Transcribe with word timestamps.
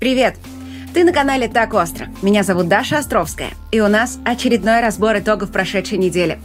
Привет! 0.00 0.36
Ты 0.94 1.04
на 1.04 1.12
канале 1.12 1.46
«Так 1.46 1.74
остро». 1.74 2.08
Меня 2.22 2.42
зовут 2.42 2.68
Даша 2.68 2.96
Островская, 2.96 3.50
и 3.70 3.80
у 3.80 3.88
нас 3.88 4.18
очередной 4.24 4.80
разбор 4.80 5.18
итогов 5.18 5.52
прошедшей 5.52 5.98
недели. 5.98 6.38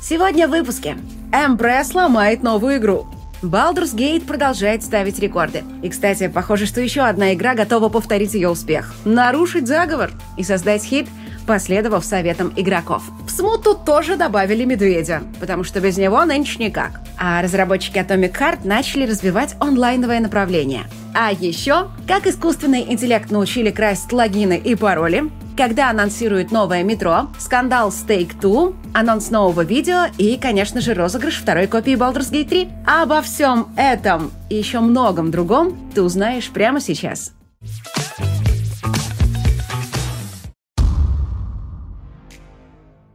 Сегодня 0.00 0.48
в 0.48 0.52
выпуске. 0.52 0.96
Эмпресс 1.30 1.92
ломает 1.92 2.42
новую 2.42 2.78
игру. 2.78 3.06
Baldur's 3.42 3.94
Gate 3.94 4.24
продолжает 4.24 4.82
ставить 4.82 5.18
рекорды. 5.18 5.64
И, 5.82 5.90
кстати, 5.90 6.28
похоже, 6.28 6.64
что 6.64 6.80
еще 6.80 7.02
одна 7.02 7.34
игра 7.34 7.52
готова 7.52 7.90
повторить 7.90 8.32
ее 8.32 8.48
успех. 8.48 8.94
Нарушить 9.04 9.66
заговор 9.66 10.10
и 10.38 10.42
создать 10.42 10.82
хит– 10.82 11.06
последовав 11.46 12.04
советам 12.04 12.52
игроков. 12.56 13.02
В 13.26 13.30
смуту 13.30 13.74
тоже 13.74 14.16
добавили 14.16 14.64
медведя, 14.64 15.22
потому 15.40 15.64
что 15.64 15.80
без 15.80 15.96
него 15.96 16.24
нынче 16.24 16.58
никак. 16.58 17.00
А 17.18 17.42
разработчики 17.42 17.98
Atomic 17.98 18.38
Heart 18.38 18.60
начали 18.64 19.06
развивать 19.06 19.54
онлайновое 19.60 20.20
направление. 20.20 20.84
А 21.14 21.30
еще, 21.32 21.88
как 22.08 22.26
искусственный 22.26 22.92
интеллект 22.92 23.30
научили 23.30 23.70
красть 23.70 24.12
логины 24.12 24.58
и 24.58 24.74
пароли, 24.74 25.30
когда 25.56 25.90
анонсируют 25.90 26.50
новое 26.50 26.82
метро, 26.82 27.28
скандал 27.38 27.92
с 27.92 28.04
Take-Two, 28.04 28.74
анонс 28.92 29.30
нового 29.30 29.62
видео 29.62 30.06
и, 30.18 30.36
конечно 30.36 30.80
же, 30.80 30.94
розыгрыш 30.94 31.36
второй 31.36 31.68
копии 31.68 31.94
Baldur's 31.94 32.32
Gate 32.32 32.48
3. 32.48 32.68
А 32.86 33.02
обо 33.04 33.22
всем 33.22 33.68
этом 33.76 34.32
и 34.50 34.56
еще 34.56 34.80
многом 34.80 35.30
другом 35.30 35.90
ты 35.94 36.02
узнаешь 36.02 36.50
прямо 36.50 36.80
сейчас. 36.80 37.32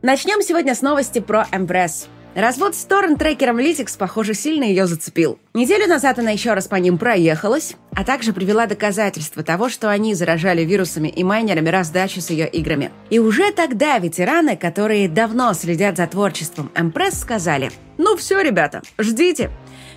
Начнем 0.02 0.42
сегодня 0.42 0.76
с 0.76 0.82
новости 0.82 1.20
про 1.20 1.46
Empress. 1.52 2.08
Развод 2.34 2.74
с 2.74 2.86
торрент-трекером 2.86 3.60
Lytics, 3.60 3.98
похоже, 3.98 4.34
сильно 4.34 4.64
ее 4.64 4.88
зацепил. 4.88 5.40
Неделю 5.54 5.88
назад 5.88 6.20
она 6.20 6.32
еще 6.32 6.54
раз 6.54 6.70
по 6.70 6.76
ним 6.76 6.98
проехалась, 6.98 7.76
а 7.94 8.06
также 8.06 8.32
привела 8.32 8.66
доказательства 8.66 9.44
того, 9.44 9.68
что 9.68 9.90
они 9.90 10.14
заражали 10.14 10.62
вирусами 10.62 11.10
и 11.10 11.22
майнерами 11.26 11.68
раздачу 11.68 12.22
с 12.22 12.30
ее 12.30 12.48
играми. 12.48 12.92
И 13.10 13.20
уже 13.20 13.52
тогда 13.52 13.98
ветераны, 13.98 14.56
которые 14.56 15.10
давно 15.10 15.54
следят 15.54 15.98
за 15.98 16.08
творчеством 16.08 16.72
Empress, 16.76 17.16
сказали 17.16 17.70
«Ну 17.98 18.16
все, 18.16 18.40
ребята, 18.40 18.82
ждите. 18.98 19.50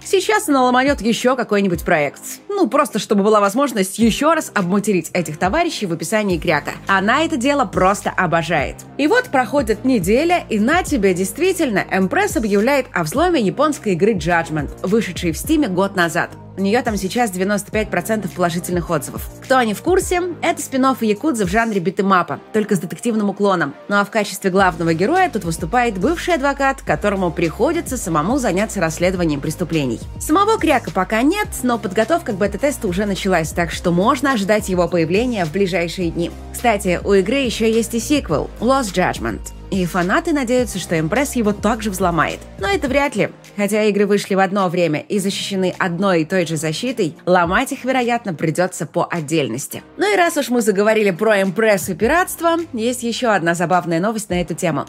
Сейчас 0.05 0.48
она 0.48 0.64
ломанет 0.64 1.00
еще 1.00 1.36
какой-нибудь 1.36 1.84
проект. 1.84 2.20
Ну, 2.48 2.69
просто 2.69 2.98
чтобы 2.98 3.22
была 3.22 3.41
возможность 3.41 3.98
еще 3.98 4.34
раз 4.34 4.50
обматерить 4.55 5.11
этих 5.12 5.39
товарищей 5.39 5.86
в 5.86 5.92
описании 5.92 6.39
кряка. 6.39 6.72
Она 6.86 7.25
это 7.25 7.36
дело 7.36 7.64
просто 7.64 8.11
обожает. 8.11 8.77
И 8.98 9.06
вот 9.06 9.25
проходит 9.27 9.84
неделя, 9.84 10.45
и 10.48 10.58
на 10.58 10.83
тебе 10.83 11.14
действительно 11.14 11.84
Эмпресс 11.91 12.36
объявляет 12.36 12.86
о 12.92 13.05
взломе 13.05 13.41
японской 13.41 13.92
игры 13.92 14.14
Judgment, 14.14 14.70
вышедшей 14.83 15.33
в 15.33 15.39
Стиме 15.39 15.69
год 15.69 15.97
назад. 15.97 16.30
У 16.56 16.61
нее 16.61 16.83
там 16.83 16.97
сейчас 16.97 17.31
95% 17.33 18.28
положительных 18.34 18.91
отзывов. 18.91 19.27
Кто 19.42 19.62
не 19.62 19.72
в 19.72 19.83
курсе, 19.83 20.20
это 20.42 20.61
спин 20.61 20.83
Якудза 21.00 21.47
в 21.47 21.50
жанре 21.50 21.81
битэмапа, 21.81 22.41
только 22.53 22.77
с 22.77 22.81
детективным 22.81 23.31
уклоном. 23.31 23.75
Ну 23.89 23.97
а 23.97 24.05
в 24.05 24.11
качестве 24.11 24.50
главного 24.50 24.95
героя 24.95 25.30
тут 25.30 25.45
выступает 25.45 25.98
бывший 25.98 26.34
адвокат, 26.34 26.83
которому 26.83 27.30
приходится 27.30 27.97
самому 27.97 28.39
заняться 28.39 28.80
расследованием 28.80 29.41
преступлений. 29.41 30.00
Самого 30.20 30.58
Кряка 30.58 30.91
пока 30.91 31.23
нет, 31.23 31.48
но 31.62 31.78
подготовка 31.78 32.33
к 32.33 32.36
бета-тесту 32.36 32.89
уже 32.89 33.06
началась, 33.06 33.53
так 33.53 33.70
что 33.70 33.91
можно 33.91 34.33
ожидать 34.33 34.69
его 34.69 34.89
появления 34.89 35.45
в 35.45 35.53
ближайшие 35.53 36.11
дни. 36.11 36.30
Кстати, 36.53 37.00
у 37.03 37.12
игры 37.14 37.36
еще 37.36 37.70
есть 37.70 37.95
и 37.95 38.00
сиквел 38.00 38.50
Lost 38.61 38.92
Judgment 38.92 39.53
и 39.72 39.86
фанаты 39.86 40.34
надеются, 40.34 40.78
что 40.78 41.00
импресс 41.00 41.34
его 41.34 41.52
также 41.52 41.90
взломает. 41.90 42.40
Но 42.58 42.68
это 42.68 42.88
вряд 42.88 43.16
ли. 43.16 43.30
Хотя 43.56 43.84
игры 43.84 44.06
вышли 44.06 44.34
в 44.34 44.38
одно 44.38 44.68
время 44.68 45.00
и 45.00 45.18
защищены 45.18 45.74
одной 45.78 46.22
и 46.22 46.24
той 46.26 46.46
же 46.46 46.56
защитой, 46.56 47.16
ломать 47.24 47.72
их, 47.72 47.84
вероятно, 47.84 48.34
придется 48.34 48.84
по 48.84 49.06
отдельности. 49.10 49.82
Ну 49.96 50.12
и 50.12 50.16
раз 50.16 50.36
уж 50.36 50.50
мы 50.50 50.60
заговорили 50.60 51.10
про 51.10 51.40
импресс 51.40 51.88
и 51.88 51.94
пиратство, 51.94 52.56
есть 52.74 53.02
еще 53.02 53.28
одна 53.28 53.54
забавная 53.54 53.98
новость 53.98 54.28
на 54.28 54.40
эту 54.42 54.54
тему. 54.54 54.86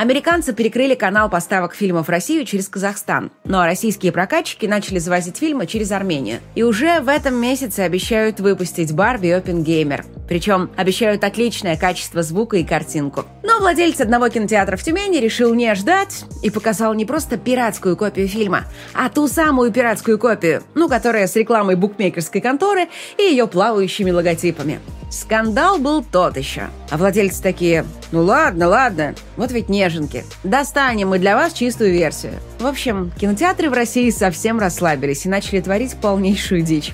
Американцы 0.00 0.54
перекрыли 0.54 0.94
канал 0.94 1.28
поставок 1.28 1.74
фильмов 1.74 2.06
в 2.06 2.10
Россию 2.10 2.46
через 2.46 2.70
Казахстан, 2.70 3.30
ну 3.44 3.58
а 3.58 3.66
российские 3.66 4.12
прокатчики 4.12 4.64
начали 4.64 4.98
завозить 4.98 5.36
фильмы 5.36 5.66
через 5.66 5.92
Армению. 5.92 6.40
И 6.54 6.62
уже 6.62 7.00
в 7.00 7.08
этом 7.10 7.34
месяце 7.34 7.80
обещают 7.80 8.40
выпустить 8.40 8.94
Барби 8.94 9.28
Опенгеймер. 9.28 10.06
Причем 10.26 10.70
обещают 10.74 11.22
отличное 11.22 11.76
качество 11.76 12.22
звука 12.22 12.56
и 12.56 12.64
картинку. 12.64 13.26
Но 13.42 13.58
владелец 13.58 14.00
одного 14.00 14.30
кинотеатра 14.30 14.78
в 14.78 14.82
Тюмени 14.82 15.18
решил 15.18 15.52
не 15.52 15.74
ждать 15.74 16.24
и 16.42 16.48
показал 16.48 16.94
не 16.94 17.04
просто 17.04 17.36
пиратскую 17.36 17.94
копию 17.94 18.26
фильма, 18.26 18.64
а 18.94 19.10
ту 19.10 19.28
самую 19.28 19.70
пиратскую 19.70 20.18
копию, 20.18 20.62
ну, 20.74 20.88
которая 20.88 21.26
с 21.26 21.36
рекламой 21.36 21.76
букмекерской 21.76 22.40
конторы 22.40 22.88
и 23.18 23.22
ее 23.24 23.46
плавающими 23.46 24.10
логотипами. 24.10 24.80
Скандал 25.10 25.78
был 25.78 26.04
тот 26.04 26.36
еще. 26.36 26.68
А 26.88 26.96
владельцы 26.96 27.42
такие, 27.42 27.84
ну 28.12 28.22
ладно, 28.22 28.68
ладно, 28.68 29.14
вот 29.36 29.50
ведь 29.50 29.68
неженки. 29.68 30.24
Достанем 30.44 31.08
мы 31.08 31.18
для 31.18 31.36
вас 31.36 31.52
чистую 31.52 31.92
версию. 31.92 32.34
В 32.60 32.66
общем, 32.66 33.10
кинотеатры 33.18 33.68
в 33.68 33.72
России 33.72 34.08
совсем 34.10 34.60
расслабились 34.60 35.26
и 35.26 35.28
начали 35.28 35.60
творить 35.60 35.96
полнейшую 35.96 36.62
дичь. 36.62 36.92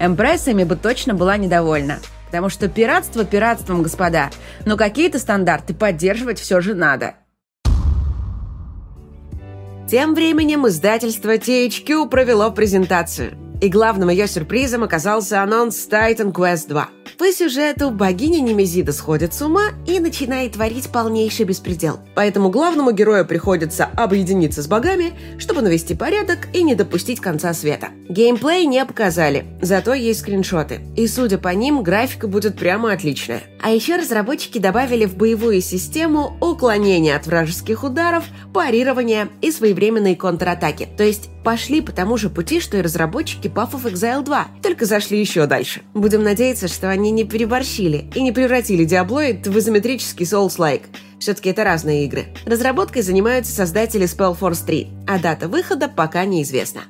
Эмпрессами 0.00 0.64
бы 0.64 0.76
точно 0.76 1.12
была 1.12 1.36
недовольна. 1.36 1.98
Потому 2.26 2.48
что 2.48 2.68
пиратство 2.68 3.24
пиратством, 3.24 3.82
господа. 3.82 4.30
Но 4.64 4.76
какие-то 4.76 5.18
стандарты 5.18 5.74
поддерживать 5.74 6.38
все 6.38 6.60
же 6.60 6.74
надо. 6.74 7.14
Тем 9.88 10.14
временем 10.14 10.66
издательство 10.68 11.36
THQ 11.36 12.08
провело 12.08 12.50
презентацию. 12.50 13.32
И 13.60 13.68
главным 13.68 14.10
ее 14.10 14.26
сюрпризом 14.26 14.84
оказался 14.84 15.42
анонс 15.42 15.88
Titan 15.90 16.32
Quest 16.32 16.68
2. 16.68 16.97
По 17.16 17.32
сюжету 17.32 17.90
богиня 17.90 18.40
Немезида 18.40 18.92
сходит 18.92 19.32
с 19.32 19.40
ума 19.42 19.68
и 19.86 19.98
начинает 20.00 20.52
творить 20.52 20.90
полнейший 20.90 21.46
беспредел. 21.46 22.00
Поэтому 22.14 22.50
главному 22.50 22.90
герою 22.92 23.24
приходится 23.24 23.86
объединиться 23.96 24.62
с 24.62 24.66
богами, 24.66 25.12
чтобы 25.38 25.62
навести 25.62 25.94
порядок 25.94 26.48
и 26.52 26.62
не 26.62 26.74
допустить 26.74 27.20
конца 27.20 27.54
света. 27.54 27.88
Геймплей 28.08 28.66
не 28.66 28.84
показали, 28.84 29.46
зато 29.62 29.94
есть 29.94 30.20
скриншоты. 30.20 30.80
И 30.96 31.06
судя 31.06 31.38
по 31.38 31.48
ним, 31.48 31.82
графика 31.82 32.26
будет 32.26 32.58
прямо 32.58 32.92
отличная. 32.92 33.42
А 33.62 33.70
еще 33.70 33.96
разработчики 33.96 34.58
добавили 34.58 35.04
в 35.04 35.16
боевую 35.16 35.60
систему 35.60 36.36
уклонение 36.40 37.16
от 37.16 37.26
вражеских 37.26 37.84
ударов, 37.84 38.24
парирование 38.52 39.28
и 39.40 39.50
своевременные 39.50 40.16
контратаки. 40.16 40.88
То 40.96 41.04
есть 41.04 41.28
пошли 41.44 41.80
по 41.80 41.92
тому 41.92 42.18
же 42.18 42.28
пути, 42.28 42.60
что 42.60 42.76
и 42.76 42.82
разработчики 42.82 43.48
Path 43.48 43.72
of 43.72 43.90
Exile 43.90 44.22
2, 44.22 44.48
только 44.62 44.84
зашли 44.84 45.18
еще 45.18 45.46
дальше. 45.46 45.82
Будем 45.94 46.22
надеяться, 46.22 46.68
что 46.68 46.90
они 46.90 46.97
не 46.98 47.24
переборщили 47.24 48.10
и 48.14 48.22
не 48.22 48.32
превратили 48.32 48.86
Diabloid 48.86 49.48
в 49.48 49.58
изометрический 49.58 50.26
Souls-like. 50.26 50.82
Все-таки 51.18 51.50
это 51.50 51.64
разные 51.64 52.04
игры. 52.04 52.26
Разработкой 52.46 53.02
занимаются 53.02 53.52
создатели 53.52 54.06
Spellforce 54.06 54.64
3, 54.64 54.88
а 55.06 55.18
дата 55.18 55.48
выхода 55.48 55.88
пока 55.88 56.24
неизвестна. 56.24 56.82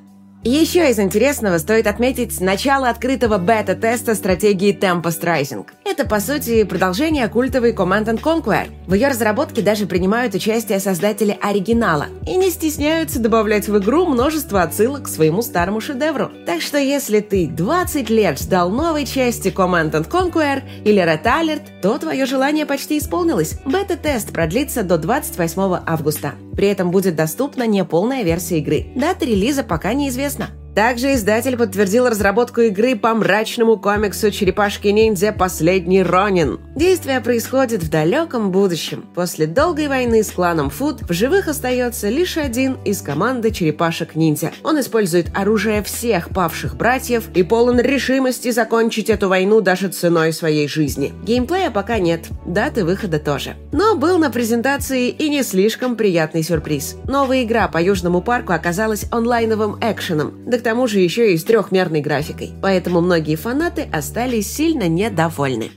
Еще 0.45 0.89
из 0.89 0.97
интересного 0.99 1.57
стоит 1.57 1.85
отметить 1.85 2.39
начало 2.39 2.87
открытого 2.87 3.37
бета-теста 3.37 4.15
стратегии 4.15 4.73
Tempest 4.73 5.21
Rising. 5.21 5.67
Это, 5.83 6.05
по 6.05 6.21
сути, 6.21 6.63
продолжение 6.63 7.27
культовой 7.27 7.73
Command 7.73 8.05
Conquer. 8.21 8.69
В 8.87 8.93
ее 8.93 9.09
разработке 9.09 9.61
даже 9.61 9.85
принимают 9.85 10.35
участие 10.35 10.79
создатели 10.79 11.37
оригинала 11.41 12.05
и 12.25 12.37
не 12.37 12.51
стесняются 12.51 13.19
добавлять 13.19 13.67
в 13.67 13.77
игру 13.79 14.05
множество 14.05 14.61
отсылок 14.61 15.03
к 15.03 15.07
своему 15.09 15.41
старому 15.41 15.81
шедевру. 15.81 16.31
Так 16.45 16.61
что 16.61 16.77
если 16.77 17.19
ты 17.19 17.47
20 17.47 18.09
лет 18.09 18.39
ждал 18.39 18.69
новой 18.69 19.05
части 19.05 19.49
Command 19.49 20.07
Conquer 20.07 20.63
или 20.85 21.03
Red 21.03 21.23
Alert, 21.23 21.81
то 21.81 21.97
твое 21.97 22.25
желание 22.25 22.65
почти 22.65 22.97
исполнилось. 22.97 23.57
Бета-тест 23.65 24.31
продлится 24.31 24.83
до 24.83 24.97
28 24.97 25.81
августа. 25.85 26.35
При 26.59 26.67
этом 26.67 26.91
будет 26.91 27.15
доступна 27.15 27.65
неполная 27.65 28.23
версия 28.23 28.57
игры. 28.57 28.87
Дата 28.93 29.23
релиза 29.23 29.63
пока 29.63 29.93
неизвестна. 29.93 30.49
Также 30.75 31.13
издатель 31.13 31.57
подтвердил 31.57 32.07
разработку 32.07 32.61
игры 32.61 32.95
по 32.95 33.13
мрачному 33.13 33.77
комиксу 33.77 34.31
«Черепашки-ниндзя. 34.31 35.31
Последний 35.33 36.03
Ронин». 36.03 36.59
Действие 36.75 37.19
происходит 37.21 37.83
в 37.83 37.89
далеком 37.89 38.51
будущем. 38.51 39.05
После 39.15 39.47
долгой 39.47 39.87
войны 39.87 40.23
с 40.23 40.31
кланом 40.31 40.69
Фуд 40.69 41.01
в 41.01 41.11
живых 41.11 41.47
остается 41.47 42.09
лишь 42.09 42.37
один 42.37 42.77
из 42.85 43.01
команды 43.01 43.51
черепашек-ниндзя. 43.51 44.51
Он 44.63 44.79
использует 44.79 45.27
оружие 45.35 45.83
всех 45.83 46.29
павших 46.29 46.77
братьев 46.77 47.25
и 47.33 47.43
полон 47.43 47.79
решимости 47.79 48.51
закончить 48.51 49.09
эту 49.09 49.27
войну 49.27 49.61
даже 49.61 49.89
ценой 49.89 50.31
своей 50.31 50.67
жизни. 50.67 51.13
Геймплея 51.23 51.71
пока 51.71 51.97
нет, 51.99 52.27
даты 52.45 52.85
выхода 52.85 53.19
тоже. 53.19 53.55
Но 53.71 53.95
был 53.95 54.17
на 54.17 54.29
презентации 54.29 55.09
и 55.09 55.29
не 55.29 55.43
слишком 55.43 55.95
приятный 55.95 56.43
сюрприз. 56.43 56.95
Новая 57.05 57.43
игра 57.43 57.67
по 57.67 57.81
Южному 57.81 58.21
парку 58.21 58.53
оказалась 58.53 59.05
онлайновым 59.11 59.77
экшеном, 59.81 60.33
к 60.59 60.61
тому 60.69 60.85
же 60.85 60.99
еще 60.99 61.33
и 61.33 61.37
с 61.37 61.43
трехмерной 61.45 61.99
графикой. 61.99 62.51
Поэтому 62.61 63.01
многие 63.01 63.35
фанаты 63.35 63.87
остались 63.91 64.53
сильно 64.53 64.87
недовольны. 64.87 65.71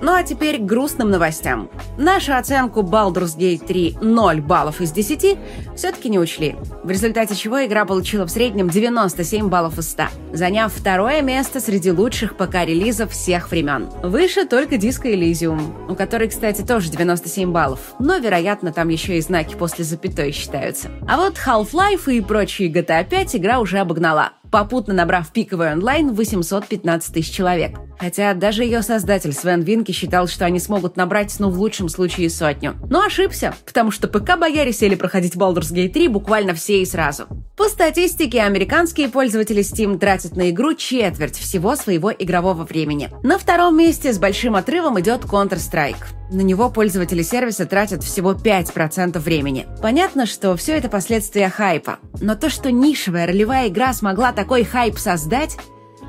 Ну 0.00 0.12
а 0.14 0.22
теперь 0.22 0.58
к 0.58 0.64
грустным 0.64 1.10
новостям. 1.10 1.70
Нашу 1.96 2.36
оценку 2.36 2.80
Baldur's 2.82 3.36
Gate 3.36 3.66
3 3.66 3.98
0 4.00 4.40
баллов 4.40 4.80
из 4.80 4.92
10 4.92 5.38
все-таки 5.76 6.08
не 6.08 6.18
учли, 6.18 6.56
в 6.84 6.90
результате 6.90 7.34
чего 7.34 7.64
игра 7.64 7.84
получила 7.84 8.24
в 8.24 8.30
среднем 8.30 8.68
97 8.68 9.48
баллов 9.48 9.78
из 9.78 9.90
100, 9.90 10.04
заняв 10.32 10.72
второе 10.72 11.22
место 11.22 11.60
среди 11.60 11.90
лучших 11.90 12.36
ПК-релизов 12.36 13.10
всех 13.10 13.50
времен. 13.50 13.88
Выше 14.02 14.44
только 14.44 14.76
Disco 14.76 15.12
Elysium, 15.12 15.90
у 15.90 15.94
которой, 15.94 16.28
кстати, 16.28 16.62
тоже 16.62 16.90
97 16.90 17.50
баллов, 17.50 17.80
но, 17.98 18.18
вероятно, 18.18 18.72
там 18.72 18.88
еще 18.88 19.18
и 19.18 19.20
знаки 19.20 19.54
после 19.56 19.84
запятой 19.84 20.32
считаются. 20.32 20.90
А 21.08 21.16
вот 21.16 21.34
Half-Life 21.34 22.12
и 22.12 22.20
прочие 22.20 22.70
GTA 22.70 23.04
5 23.08 23.36
игра 23.36 23.58
уже 23.58 23.78
обогнала 23.78 24.32
попутно 24.50 24.94
набрав 24.94 25.32
пиковый 25.32 25.72
онлайн 25.72 26.12
815 26.12 27.14
тысяч 27.14 27.32
человек. 27.32 27.78
Хотя 27.98 28.34
даже 28.34 28.64
ее 28.64 28.82
создатель 28.82 29.32
Свен 29.32 29.62
Винки 29.62 29.92
считал, 29.92 30.28
что 30.28 30.44
они 30.44 30.60
смогут 30.60 30.96
набрать, 30.96 31.34
ну, 31.38 31.50
в 31.50 31.58
лучшем 31.58 31.88
случае, 31.88 32.30
сотню. 32.30 32.76
Но 32.88 33.02
ошибся, 33.02 33.54
потому 33.66 33.90
что 33.90 34.06
ПК-бояре 34.08 34.72
сели 34.72 34.94
проходить 34.94 35.34
Baldur's 35.34 35.72
Gate 35.72 35.92
3 35.92 36.08
буквально 36.08 36.54
все 36.54 36.80
и 36.80 36.86
сразу. 36.86 37.26
По 37.56 37.64
статистике, 37.64 38.42
американские 38.42 39.08
пользователи 39.08 39.62
Steam 39.62 39.98
тратят 39.98 40.36
на 40.36 40.50
игру 40.50 40.74
четверть 40.74 41.36
всего 41.36 41.74
своего 41.74 42.12
игрового 42.12 42.64
времени. 42.64 43.10
На 43.22 43.36
втором 43.36 43.76
месте 43.76 44.12
с 44.12 44.18
большим 44.18 44.54
отрывом 44.54 45.00
идет 45.00 45.24
Counter-Strike. 45.24 46.17
На 46.30 46.42
него 46.42 46.68
пользователи 46.70 47.22
сервиса 47.22 47.64
тратят 47.64 48.04
всего 48.04 48.32
5% 48.32 49.18
времени. 49.18 49.66
Понятно, 49.80 50.26
что 50.26 50.56
все 50.56 50.76
это 50.76 50.88
последствия 50.88 51.48
хайпа. 51.48 51.98
Но 52.20 52.34
то, 52.34 52.50
что 52.50 52.70
нишевая 52.70 53.26
ролевая 53.26 53.68
игра 53.68 53.92
смогла 53.94 54.32
такой 54.32 54.64
хайп 54.64 54.98
создать, 54.98 55.56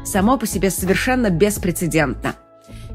само 0.03 0.37
по 0.37 0.45
себе 0.45 0.69
совершенно 0.69 1.29
беспрецедентно. 1.29 2.35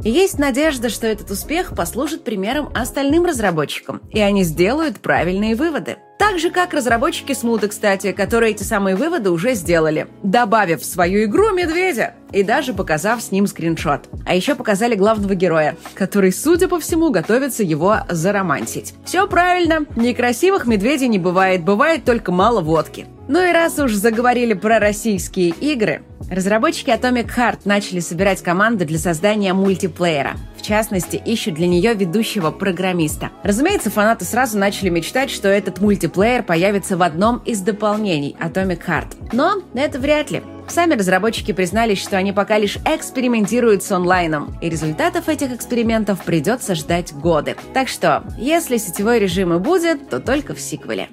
И 0.03 0.11
есть 0.11 0.39
надежда, 0.39 0.89
что 0.89 1.07
этот 1.07 1.31
успех 1.31 1.75
послужит 1.77 2.25
примером 2.25 2.71
остальным 2.75 3.25
разработчикам, 3.25 4.01
и 4.11 4.21
они 4.21 4.43
сделают 4.45 5.01
правильные 5.01 5.55
выводы. 5.55 5.97
Так 6.19 6.39
же, 6.39 6.51
как 6.51 6.73
разработчики 6.73 7.33
Смуты, 7.33 7.69
кстати, 7.69 8.13
которые 8.13 8.53
эти 8.53 8.63
самые 8.63 8.97
выводы 8.97 9.31
уже 9.31 9.55
сделали, 9.55 10.07
добавив 10.23 10.81
в 10.81 10.85
свою 10.85 11.25
игру 11.25 11.53
медведя 11.53 12.15
и 12.33 12.43
даже 12.43 12.73
показав 12.73 13.23
с 13.23 13.31
ним 13.31 13.47
скриншот. 13.47 14.09
А 14.25 14.35
еще 14.35 14.55
показали 14.55 14.95
главного 14.95 15.35
героя, 15.35 15.77
который, 15.95 16.33
судя 16.33 16.69
по 16.69 16.81
всему, 16.81 17.11
готовится 17.11 17.63
его 17.63 17.99
заромантить. 18.09 18.95
Все 19.05 19.27
правильно, 19.27 19.87
некрасивых 19.97 20.67
медведей 20.67 21.09
не 21.09 21.19
бывает, 21.19 21.63
бывает 21.63 22.05
только 22.05 22.33
мало 22.33 22.61
водки. 22.61 23.07
Ну 23.27 23.43
и 23.43 23.53
раз 23.53 23.79
уж 23.79 23.95
заговорили 23.95 24.53
про 24.53 24.79
российские 24.79 25.49
игры, 25.49 26.03
разработчики 26.31 26.91
Atomic 26.91 27.31
Heart 27.35 27.61
начали 27.65 28.01
собирать 28.01 28.43
команды 28.43 28.85
для 28.85 28.99
создания 28.99 29.55
мультиплеера. 29.55 30.33
В 30.59 30.63
частности, 30.63 31.17
ищут 31.17 31.55
для 31.55 31.67
нее 31.67 31.95
ведущего 31.95 32.51
программиста. 32.51 33.31
Разумеется, 33.43 33.91
фанаты 33.91 34.27
сразу 34.27 34.59
начали 34.59 34.91
мечтать, 34.91 35.31
что 35.31 35.49
этот 35.49 35.81
мультиплеер 35.81 36.43
появится 36.43 36.99
в 36.99 37.03
одном 37.03 37.39
из 37.39 37.61
дополнений 37.61 38.37
Atomic 38.41 38.83
Heart. 38.87 39.31
Но 39.33 39.63
это 39.75 39.99
вряд 39.99 40.31
ли. 40.31 40.43
Сами 40.69 40.95
разработчики 40.95 41.53
признались, 41.53 42.03
что 42.03 42.19
они 42.19 42.33
пока 42.33 42.59
лишь 42.59 42.77
экспериментируют 42.85 43.83
с 43.83 43.93
онлайном, 43.93 44.59
и 44.61 44.69
результатов 44.69 45.29
этих 45.29 45.53
экспериментов 45.53 46.23
придется 46.25 46.75
ждать 46.75 47.13
годы. 47.15 47.57
Так 47.73 47.89
что, 47.89 48.25
если 48.39 48.77
сетевой 48.77 49.19
режим 49.19 49.55
и 49.55 49.59
будет, 49.59 50.11
то 50.11 50.21
только 50.21 50.55
в 50.55 50.61
сиквеле. 50.61 51.09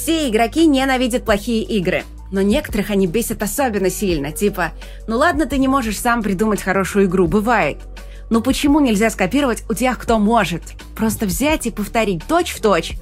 Все 0.00 0.28
игроки 0.28 0.64
ненавидят 0.66 1.24
плохие 1.24 1.64
игры. 1.64 2.04
Но 2.30 2.40
некоторых 2.40 2.90
они 2.90 3.08
бесят 3.08 3.42
особенно 3.42 3.90
сильно, 3.90 4.30
типа 4.30 4.70
«Ну 5.08 5.18
ладно, 5.18 5.44
ты 5.44 5.58
не 5.58 5.66
можешь 5.66 5.98
сам 5.98 6.22
придумать 6.22 6.62
хорошую 6.62 7.06
игру, 7.06 7.26
бывает». 7.26 7.78
Ну 8.30 8.40
почему 8.40 8.78
нельзя 8.78 9.10
скопировать 9.10 9.64
у 9.68 9.74
тех, 9.74 9.98
кто 9.98 10.20
может? 10.20 10.62
Просто 10.94 11.26
взять 11.26 11.66
и 11.66 11.72
повторить 11.72 12.22
точь-в-точь. 12.28 12.92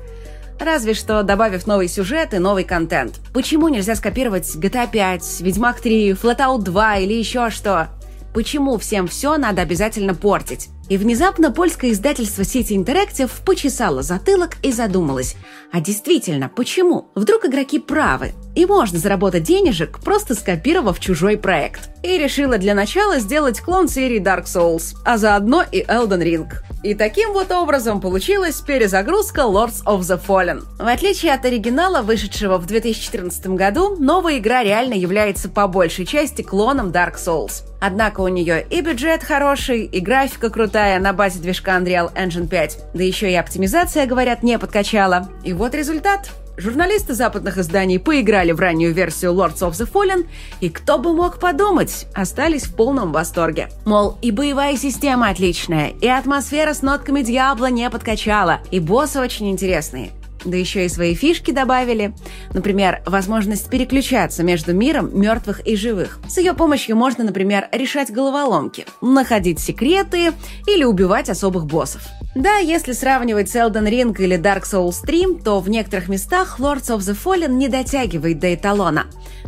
Разве 0.58 0.94
что 0.94 1.22
добавив 1.22 1.66
новый 1.66 1.88
сюжет 1.88 2.32
и 2.32 2.38
новый 2.38 2.64
контент. 2.64 3.20
Почему 3.34 3.68
нельзя 3.68 3.94
скопировать 3.94 4.56
GTA 4.56 4.90
5, 4.90 5.40
Ведьмак 5.42 5.80
3, 5.82 6.12
Flatout 6.12 6.62
2 6.62 6.96
или 6.96 7.12
еще 7.12 7.50
что? 7.50 7.88
Почему 8.36 8.76
всем 8.76 9.08
все 9.08 9.38
надо 9.38 9.62
обязательно 9.62 10.14
портить? 10.14 10.68
И 10.90 10.98
внезапно 10.98 11.50
польское 11.50 11.92
издательство 11.92 12.44
сети 12.44 12.76
Interactive 12.76 13.30
почесало 13.46 14.02
затылок 14.02 14.58
и 14.62 14.72
задумалось. 14.72 15.36
А 15.72 15.80
действительно, 15.80 16.50
почему? 16.50 17.08
Вдруг 17.14 17.46
игроки 17.46 17.78
правы, 17.78 18.34
и 18.56 18.64
можно 18.64 18.98
заработать 18.98 19.44
денежек, 19.44 20.00
просто 20.00 20.34
скопировав 20.34 20.98
чужой 20.98 21.36
проект. 21.36 21.90
И 22.02 22.18
решила 22.18 22.58
для 22.58 22.74
начала 22.74 23.18
сделать 23.18 23.60
клон 23.60 23.86
серии 23.86 24.20
Dark 24.20 24.44
Souls, 24.44 24.96
а 25.04 25.18
заодно 25.18 25.62
и 25.70 25.82
Elden 25.82 26.22
Ring. 26.22 26.48
И 26.82 26.94
таким 26.94 27.32
вот 27.32 27.52
образом 27.52 28.00
получилась 28.00 28.60
перезагрузка 28.60 29.42
Lords 29.42 29.84
of 29.84 30.00
the 30.00 30.20
Fallen. 30.24 30.64
В 30.78 30.86
отличие 30.86 31.34
от 31.34 31.44
оригинала, 31.44 32.00
вышедшего 32.00 32.56
в 32.58 32.66
2014 32.66 33.46
году, 33.48 33.96
новая 33.98 34.38
игра 34.38 34.62
реально 34.62 34.94
является 34.94 35.48
по 35.48 35.66
большей 35.66 36.06
части 36.06 36.42
клоном 36.42 36.90
Dark 36.90 37.16
Souls. 37.16 37.62
Однако 37.80 38.20
у 38.20 38.28
нее 38.28 38.66
и 38.70 38.80
бюджет 38.80 39.22
хороший, 39.22 39.84
и 39.84 40.00
графика 40.00 40.48
крутая 40.48 40.98
на 40.98 41.12
базе 41.12 41.40
движка 41.40 41.72
Unreal 41.72 42.10
Engine 42.14 42.48
5, 42.48 42.78
да 42.94 43.04
еще 43.04 43.30
и 43.30 43.34
оптимизация, 43.34 44.06
говорят, 44.06 44.42
не 44.42 44.58
подкачала. 44.58 45.28
И 45.44 45.52
вот 45.52 45.74
результат. 45.74 46.30
Журналисты 46.56 47.12
западных 47.12 47.58
изданий 47.58 47.98
поиграли 47.98 48.52
в 48.52 48.60
раннюю 48.60 48.94
версию 48.94 49.32
Lords 49.32 49.58
of 49.58 49.72
the 49.72 49.90
Fallen, 49.90 50.26
и 50.60 50.70
кто 50.70 50.98
бы 50.98 51.12
мог 51.12 51.38
подумать, 51.38 52.06
остались 52.14 52.64
в 52.64 52.74
полном 52.74 53.12
восторге. 53.12 53.68
Мол, 53.84 54.18
и 54.22 54.30
боевая 54.30 54.76
система 54.76 55.28
отличная, 55.28 55.90
и 56.00 56.08
атмосфера 56.08 56.72
с 56.72 56.80
нотками 56.80 57.20
Диабло 57.20 57.66
не 57.66 57.88
подкачала, 57.90 58.60
и 58.70 58.80
боссы 58.80 59.20
очень 59.20 59.50
интересные. 59.50 60.12
Да 60.46 60.56
еще 60.56 60.86
и 60.86 60.88
свои 60.88 61.14
фишки 61.14 61.50
добавили. 61.50 62.14
Например, 62.54 63.02
возможность 63.04 63.68
переключаться 63.68 64.44
между 64.44 64.72
миром 64.74 65.10
мертвых 65.18 65.66
и 65.66 65.76
живых. 65.76 66.20
С 66.28 66.38
ее 66.38 66.54
помощью 66.54 66.96
можно, 66.96 67.24
например, 67.24 67.68
решать 67.72 68.12
головоломки, 68.12 68.86
находить 69.00 69.58
секреты 69.58 70.32
или 70.68 70.84
убивать 70.84 71.28
особых 71.28 71.66
боссов. 71.66 72.02
Да, 72.36 72.58
если 72.58 72.92
сравнивать 72.92 73.48
с 73.48 73.56
Elden 73.56 73.88
Ring 73.88 74.14
или 74.18 74.36
Dark 74.36 74.64
Souls 74.64 74.96
3, 75.06 75.38
то 75.42 75.58
в 75.60 75.70
некоторых 75.70 76.10
местах 76.10 76.60
Lords 76.60 76.94
of 76.94 76.98
the 76.98 77.16
Fallen 77.16 77.54
не 77.54 77.68
дотягивает 77.68 78.38
до 78.40 78.54
эталона. 78.54 79.06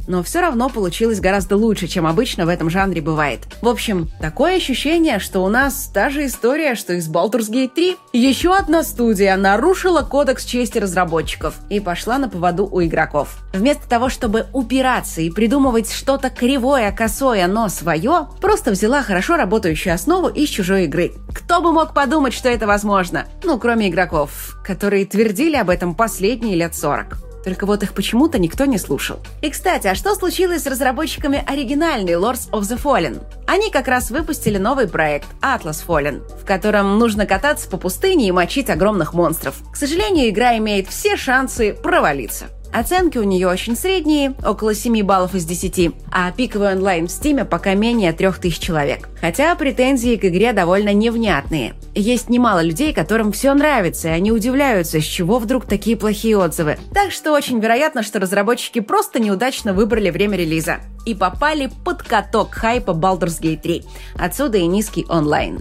Но 0.09 0.23
все 0.23 0.41
равно 0.41 0.71
получилось 0.71 1.21
гораздо 1.21 1.57
лучше, 1.57 1.87
чем 1.87 2.07
обычно 2.07 2.47
в 2.47 2.49
этом 2.49 2.71
жанре 2.71 3.03
бывает. 3.03 3.41
В 3.61 3.69
общем, 3.69 4.09
такое 4.21 4.57
ощущение, 4.57 5.19
что 5.19 5.45
у 5.45 5.49
нас 5.49 5.91
та 5.93 6.09
же 6.09 6.25
история, 6.27 6.75
что 6.75 6.95
и 6.95 7.01
с 7.01 7.11
Baldur's 7.11 7.51
Gate 7.51 7.69
3. 7.75 7.97
Еще 8.15 8.57
одна 8.57 8.83
студия 8.83 9.37
нарушила 9.37 10.01
кодекс 10.01 10.47
чести 10.47 10.79
разработчиков 10.79 11.57
и 11.69 11.79
пошла 11.79 12.17
на 12.17 12.31
поводу 12.31 12.67
у 12.67 12.83
игроков. 12.83 13.37
Вместо 13.53 13.87
того, 13.87 14.09
чтобы 14.09 14.47
упираться 14.55 15.21
и 15.21 15.31
придумывать 15.31 15.93
что-то 15.93 16.31
кривое, 16.31 16.91
косое, 16.91 17.47
но 17.47 17.69
свое, 17.69 18.29
просто 18.41 18.71
взяла 18.71 19.03
хорошо 19.03 19.37
работающую 19.37 19.95
основу 19.95 20.29
из 20.29 20.49
чужой 20.49 20.85
игры. 20.85 21.13
Кто 21.35 21.61
бы 21.61 21.71
мог 21.73 21.93
подумать, 21.93 22.33
что 22.33 22.49
это 22.49 22.67
возможно? 22.67 23.27
Ну, 23.45 23.59
кроме 23.59 23.91
игроков, 23.91 24.59
которые 24.65 25.05
твердили 25.05 25.57
об 25.57 25.69
этом 25.69 25.95
последние 25.95 26.57
лет 26.57 26.75
40. 26.75 27.28
Только 27.49 27.65
вот 27.65 27.83
их 27.83 27.95
почему-то 27.95 28.39
никто 28.39 28.67
не 28.67 28.77
слушал. 28.77 29.21
И, 29.41 29.49
кстати, 29.49 29.87
а 29.87 29.95
что 29.95 30.15
случилось 30.15 30.65
с 30.65 30.67
разработчиками 30.67 31.43
оригинальной 31.47 32.13
Lords 32.13 32.51
of 32.51 32.61
the 32.61 32.79
Fallen? 32.79 33.23
Они 33.47 33.71
как 33.71 33.89
раз 33.89 34.11
выпустили 34.11 34.59
новый 34.59 34.87
проект 34.87 35.29
Atlas 35.41 35.83
Fallen, 35.87 36.21
в 36.39 36.45
котором 36.45 36.99
нужно 36.99 37.25
кататься 37.25 37.67
по 37.71 37.79
пустыне 37.79 38.29
и 38.29 38.33
мочить 38.33 38.69
огромных 38.69 39.15
монстров. 39.15 39.55
К 39.73 39.77
сожалению, 39.77 40.29
игра 40.29 40.59
имеет 40.59 40.89
все 40.89 41.17
шансы 41.17 41.73
провалиться. 41.73 42.49
Оценки 42.73 43.17
у 43.19 43.23
нее 43.23 43.49
очень 43.49 43.77
средние, 43.77 44.35
около 44.45 44.75
7 44.75 45.03
баллов 45.03 45.35
из 45.35 45.45
10, 45.45 45.95
а 46.13 46.31
пиковый 46.33 46.73
онлайн 46.73 47.09
в 47.09 47.11
Стиме 47.11 47.45
пока 47.45 47.75
менее 47.75 48.13
3000 48.13 48.61
человек. 48.61 49.09
Хотя 49.21 49.55
претензии 49.55 50.17
к 50.17 50.25
игре 50.27 50.53
довольно 50.53 50.93
невнятные. 50.93 51.75
Есть 51.95 52.29
немало 52.29 52.63
людей, 52.63 52.93
которым 52.93 53.33
все 53.33 53.55
нравится, 53.55 54.09
и 54.09 54.13
они 54.13 54.33
удивляются, 54.33 55.01
с 55.01 55.05
чего 55.05 55.39
вдруг 55.39 55.65
такие 55.65 55.97
плохие 55.97 56.37
отзывы. 56.37 56.79
Так 56.93 57.11
что 57.11 57.33
очень 57.33 57.59
вероятно, 57.59 58.03
что 58.03 58.21
разработчики 58.21 58.81
просто 58.81 59.19
неудачно 59.19 59.73
выбрали 59.73 60.11
время 60.11 60.37
релиза 60.37 60.77
и 61.07 61.15
попали 61.15 61.71
под 61.85 62.03
каток 62.03 62.53
хайпа 62.53 62.91
Baldur's 62.91 63.41
Gate 63.41 63.63
3. 63.63 63.85
Отсюда 64.19 64.59
и 64.59 64.67
низкий 64.67 65.07
онлайн. 65.09 65.61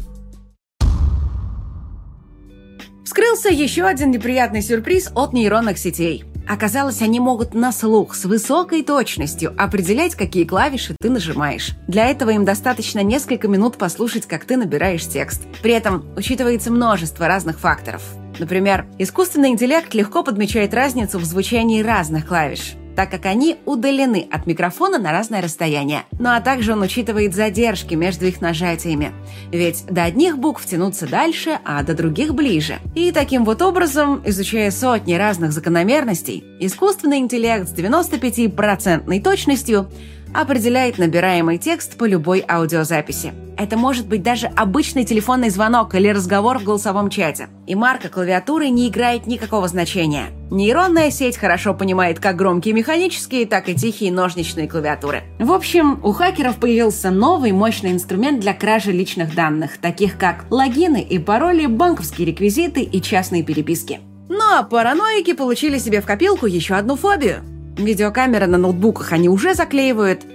Вскрылся 3.05 3.49
еще 3.49 3.83
один 3.83 4.11
неприятный 4.11 4.61
сюрприз 4.61 5.11
от 5.15 5.33
нейронных 5.33 5.79
сетей. 5.79 6.25
Оказалось, 6.47 7.01
они 7.01 7.19
могут 7.19 7.53
на 7.53 7.71
слух 7.71 8.15
с 8.15 8.25
высокой 8.25 8.83
точностью 8.83 9.53
определять, 9.57 10.15
какие 10.15 10.45
клавиши 10.45 10.95
ты 10.99 11.09
нажимаешь. 11.09 11.71
Для 11.87 12.07
этого 12.07 12.29
им 12.29 12.45
достаточно 12.45 13.03
несколько 13.03 13.47
минут 13.47 13.77
послушать, 13.77 14.25
как 14.25 14.45
ты 14.45 14.55
набираешь 14.55 15.05
текст. 15.05 15.43
При 15.61 15.73
этом 15.73 16.05
учитывается 16.15 16.71
множество 16.71 17.27
разных 17.27 17.59
факторов. 17.59 18.01
Например, 18.39 18.85
искусственный 18.97 19.49
интеллект 19.49 19.93
легко 19.93 20.23
подмечает 20.23 20.73
разницу 20.73 21.19
в 21.19 21.25
звучании 21.25 21.81
разных 21.81 22.27
клавиш. 22.27 22.75
Так 22.97 23.11
как 23.11 23.27
они 23.27 23.57
удалены 23.65 24.27
от 24.31 24.47
микрофона 24.47 24.97
на 24.97 25.11
разное 25.11 25.39
расстояние. 25.39 26.05
Ну 26.17 26.29
а 26.29 26.41
также 26.41 26.73
он 26.73 26.81
учитывает 26.81 27.35
задержки 27.35 27.93
между 27.93 28.25
их 28.25 28.41
нажатиями. 28.41 29.11
Ведь 29.51 29.85
до 29.85 30.03
одних 30.03 30.39
букв 30.39 30.65
тянуться 30.65 31.05
дальше, 31.05 31.59
а 31.63 31.83
до 31.83 31.93
других 31.93 32.33
ближе. 32.33 32.79
И 32.95 33.11
таким 33.11 33.45
вот 33.45 33.61
образом, 33.61 34.23
изучая 34.25 34.71
сотни 34.71 35.13
разных 35.13 35.51
закономерностей, 35.51 36.43
искусственный 36.59 37.19
интеллект 37.19 37.69
с 37.69 37.73
95% 37.75 39.21
точностью 39.21 39.91
определяет 40.37 40.99
набираемый 40.99 41.57
текст 41.57 41.97
по 41.97 42.05
любой 42.05 42.45
аудиозаписи. 42.47 43.33
Это 43.57 43.75
может 43.75 44.07
быть 44.07 44.21
даже 44.21 44.45
обычный 44.55 45.03
телефонный 45.03 45.49
звонок 45.49 45.95
или 45.95 46.09
разговор 46.09 46.59
в 46.59 46.63
голосовом 46.63 47.09
чате. 47.09 47.47
И 47.65 47.73
марка 47.73 48.07
клавиатуры 48.07 48.69
не 48.69 48.87
играет 48.87 49.25
никакого 49.25 49.67
значения. 49.67 50.27
Нейронная 50.51 51.09
сеть 51.09 51.37
хорошо 51.37 51.73
понимает 51.73 52.19
как 52.19 52.35
громкие 52.35 52.75
механические, 52.75 53.47
так 53.47 53.67
и 53.67 53.73
тихие 53.73 54.11
ножничные 54.11 54.67
клавиатуры. 54.67 55.23
В 55.39 55.51
общем, 55.51 55.99
у 56.03 56.11
хакеров 56.11 56.57
появился 56.57 57.09
новый 57.09 57.51
мощный 57.51 57.91
инструмент 57.91 58.39
для 58.39 58.53
кражи 58.53 58.91
личных 58.91 59.33
данных, 59.33 59.79
таких 59.79 60.19
как 60.19 60.45
логины 60.51 61.01
и 61.01 61.17
пароли, 61.17 61.65
банковские 61.65 62.27
реквизиты 62.27 62.81
и 62.81 63.01
частные 63.01 63.41
переписки. 63.41 64.01
Ну 64.29 64.39
а 64.39 64.61
параноики 64.61 65.33
получили 65.33 65.79
себе 65.79 65.99
в 65.99 66.05
копилку 66.05 66.45
еще 66.45 66.75
одну 66.75 66.95
фобию– 66.95 67.41
Видеокамеры 67.77 68.47
на 68.47 68.57
ноутбуках 68.57 69.11
они 69.13 69.29
уже 69.29 69.53
заклеивают. 69.53 70.25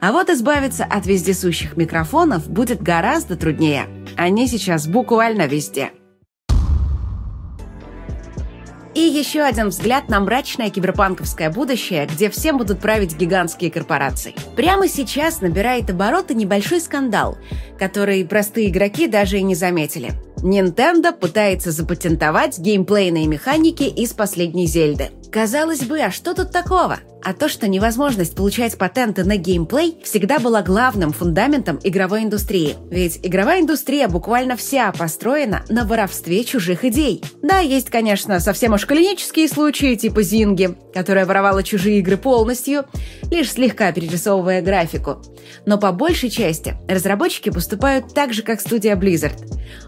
А 0.00 0.12
вот 0.12 0.30
избавиться 0.30 0.84
от 0.84 1.06
вездесущих 1.06 1.76
микрофонов 1.76 2.48
будет 2.48 2.80
гораздо 2.82 3.36
труднее. 3.36 3.86
Они 4.16 4.46
сейчас 4.46 4.86
буквально 4.86 5.46
везде. 5.46 5.90
И 8.94 9.00
еще 9.00 9.40
один 9.40 9.68
взгляд 9.68 10.10
на 10.10 10.20
мрачное 10.20 10.68
киберпанковское 10.68 11.50
будущее, 11.50 12.06
где 12.06 12.28
всем 12.28 12.58
будут 12.58 12.78
править 12.78 13.16
гигантские 13.16 13.70
корпорации. 13.70 14.34
Прямо 14.54 14.86
сейчас 14.86 15.40
набирает 15.40 15.88
обороты 15.88 16.34
небольшой 16.34 16.80
скандал, 16.80 17.38
который 17.78 18.24
простые 18.26 18.68
игроки 18.68 19.06
даже 19.06 19.38
и 19.38 19.42
не 19.42 19.54
заметили. 19.54 20.12
Nintendo 20.42 21.12
пытается 21.12 21.70
запатентовать 21.70 22.58
геймплейные 22.58 23.26
механики 23.26 23.84
из 23.84 24.12
последней 24.12 24.66
Зельды– 24.66 25.10
Казалось 25.32 25.80
бы, 25.84 25.98
а 25.98 26.10
что 26.10 26.34
тут 26.34 26.52
такого? 26.52 26.98
А 27.24 27.32
то, 27.32 27.48
что 27.48 27.66
невозможность 27.66 28.34
получать 28.34 28.76
патенты 28.76 29.24
на 29.24 29.36
геймплей 29.36 29.96
всегда 30.02 30.38
была 30.38 30.60
главным 30.60 31.12
фундаментом 31.12 31.78
игровой 31.82 32.24
индустрии. 32.24 32.76
Ведь 32.90 33.20
игровая 33.22 33.60
индустрия 33.62 34.08
буквально 34.08 34.56
вся 34.56 34.92
построена 34.92 35.64
на 35.70 35.84
воровстве 35.86 36.44
чужих 36.44 36.84
идей. 36.84 37.22
Да, 37.42 37.60
есть, 37.60 37.90
конечно, 37.90 38.40
совсем 38.40 38.74
уж 38.74 38.86
клинические 38.86 39.48
случаи, 39.48 39.94
типа 39.94 40.22
Зинги, 40.22 40.76
которая 40.92 41.24
воровала 41.24 41.62
чужие 41.62 42.00
игры 42.00 42.16
полностью, 42.16 42.84
лишь 43.30 43.52
слегка 43.52 43.92
перерисовывая 43.92 44.60
графику. 44.60 45.22
Но 45.64 45.78
по 45.78 45.92
большей 45.92 46.28
части 46.28 46.74
разработчики 46.88 47.50
поступают 47.50 48.12
так 48.12 48.34
же, 48.34 48.42
как 48.42 48.60
студия 48.60 48.96
Blizzard. 48.96 49.38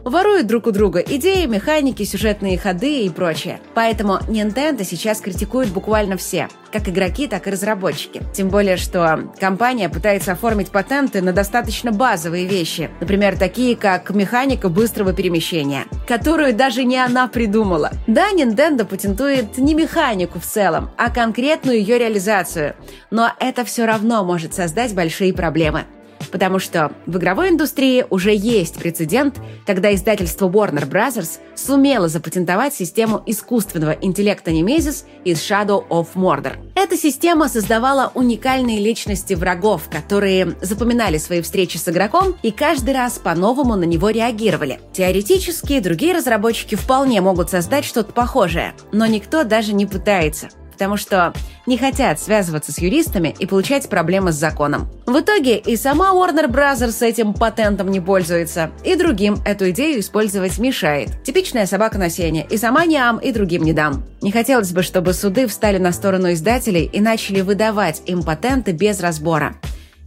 Воруют 0.05 0.47
друг 0.47 0.67
у 0.67 0.71
друга 0.71 1.01
идеи, 1.01 1.47
механики, 1.47 2.05
сюжетные 2.05 2.59
ходы 2.59 3.05
и 3.05 3.11
прочее. 3.11 3.61
Поэтому 3.75 4.19
Nintendo 4.29 4.85
сейчас 4.85 5.21
критикуют 5.35 5.71
буквально 5.71 6.17
все– 6.17 6.49
как 6.75 6.89
игроки, 6.89 7.29
так 7.29 7.47
и 7.47 7.51
разработчики. 7.51 8.21
Тем 8.33 8.49
более, 8.49 8.77
что 8.77 9.31
компания 9.39 9.89
пытается 9.89 10.33
оформить 10.33 10.71
патенты 10.71 11.23
на 11.23 11.33
достаточно 11.33 11.93
базовые 11.93 12.47
вещи. 12.47 12.91
Например, 13.01 13.39
такие 13.39 13.77
как 13.77 14.11
механика 14.11 14.69
быстрого 14.69 15.13
перемещения, 15.13 15.85
которую 16.09 16.53
даже 16.53 16.83
не 16.83 16.97
она 16.97 17.29
придумала. 17.29 17.93
Да, 18.09 18.33
Nintendo 18.33 18.85
патентует 18.85 19.57
не 19.57 19.75
механику 19.75 20.41
в 20.41 20.45
целом, 20.45 20.91
а 20.97 21.11
конкретную 21.11 21.79
ее 21.79 21.97
реализацию. 21.97 22.75
Но 23.13 23.31
это 23.39 23.65
все 23.65 23.85
равно 23.85 24.25
может 24.25 24.53
создать 24.53 24.95
большие 24.95 25.33
проблемы 25.33 25.85
потому 26.31 26.59
что 26.59 26.93
в 27.07 27.17
игровой 27.17 27.51
индустрии 27.51 28.05
уже 28.11 28.35
есть 28.35 28.77
прецедент, 28.77 29.41
когда 29.67 29.95
издательство 29.95 30.49
Warner 30.49 30.89
Bros. 30.89 31.39
сумело 31.55 32.09
запатентовать 32.09 32.75
систему 32.75 33.23
искусственного 33.27 33.93
интеллекта 33.93 34.51
Немезис 34.53 35.07
из 35.25 35.39
Shadow 35.39 35.87
of 35.89 36.09
Mordor. 36.15 36.57
Эта 36.75 36.97
система 36.97 37.49
создавала 37.49 38.11
уникальные 38.15 38.81
личности 38.81 39.35
врагов, 39.35 39.89
которые 39.91 40.57
запоминали 40.61 41.19
свои 41.19 41.41
встречи 41.41 41.77
с 41.77 41.89
игроком 41.89 42.37
и 42.43 42.51
каждый 42.51 42.95
раз 42.95 43.19
по-новому 43.19 43.77
на 43.77 43.85
него 43.85 44.11
реагировали. 44.11 44.81
Теоретически, 44.93 45.81
другие 45.81 46.15
разработчики 46.15 46.75
вполне 46.75 47.21
могут 47.21 47.51
создать 47.51 47.85
что-то 47.85 48.13
похожее, 48.13 48.75
но 48.93 49.07
никто 49.07 49.45
даже 49.45 49.73
не 49.73 49.87
пытается 49.87 50.49
потому 50.75 50.97
что 50.97 51.33
не 51.67 51.79
хотят 51.79 52.21
связываться 52.21 52.73
с 52.73 52.79
юристами 52.79 53.35
и 53.39 53.47
получать 53.47 53.89
проблемы 53.89 54.33
с 54.33 54.35
законом. 54.35 54.89
В 55.07 55.21
итоге 55.21 55.57
и 55.57 55.77
сама 55.77 56.11
Warner 56.11 56.49
Bros. 56.49 57.07
этим 57.07 57.33
патентом 57.33 57.91
не 57.91 58.01
пользуется, 58.01 58.73
и 58.85 58.97
другим 58.97 59.39
эту 59.47 59.71
идею 59.71 60.01
использовать 60.01 60.59
мешает. 60.59 61.23
Типичная 61.23 61.67
собака 61.67 61.97
на 61.97 62.11
сене, 62.11 62.47
и 62.51 62.57
сама 62.57 62.85
не 62.85 62.97
ам, 62.97 63.19
и 63.19 63.31
другим 63.33 63.63
не 63.63 63.73
дам. 63.73 64.05
Не 64.21 64.33
хотелось 64.33 64.73
бы, 64.73 64.83
чтобы 64.83 65.15
суды 65.15 65.47
встали 65.47 65.79
на 65.79 65.93
сторону 65.93 66.33
издателей 66.33 66.85
и 66.85 67.01
начали 67.01 67.41
выдавать 67.41 68.03
им 68.07 68.23
патенты 68.23 68.73
без 68.73 69.01
разбора. 69.01 69.55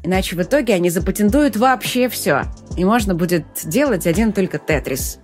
Иначе 0.04 0.36
в 0.36 0.42
итоге 0.42 0.74
они 0.74 0.90
запатентуют 0.90 1.56
вообще 1.56 2.10
все, 2.10 2.44
и 2.76 2.86
можно 2.86 3.16
будет 3.16 3.46
делать 3.64 4.06
один 4.06 4.34
только 4.34 4.60
Тетрис. 4.60 5.20